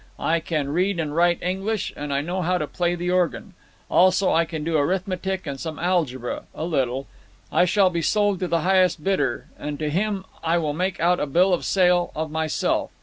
I 0.17 0.39
can 0.39 0.69
read 0.69 0.99
and 0.99 1.15
write 1.15 1.37
English, 1.43 1.93
and 1.95 2.11
I 2.11 2.21
know 2.21 2.41
how 2.41 2.57
to 2.57 2.65
play 2.65 2.95
the 2.95 3.11
organ. 3.11 3.53
Also 3.87 4.31
I 4.31 4.45
can 4.45 4.63
do 4.63 4.75
arithmetic 4.75 5.45
and 5.45 5.59
some 5.59 5.77
algebra—a 5.77 6.65
little. 6.65 7.05
I 7.51 7.65
shall 7.65 7.91
be 7.91 8.01
sold 8.01 8.39
to 8.39 8.47
the 8.47 8.61
highest 8.61 9.03
bidder, 9.03 9.49
and 9.59 9.77
to 9.77 9.91
him 9.91 10.25
I 10.43 10.57
will 10.57 10.73
make 10.73 10.99
out 10.99 11.19
a 11.19 11.27
bill 11.27 11.53
of 11.53 11.63
sale 11.65 12.11
of 12.15 12.31
myself. 12.31 12.89